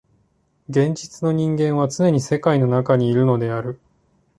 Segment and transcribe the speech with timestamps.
[0.67, 3.79] 現実の人間はつねに世界の中にいるのである。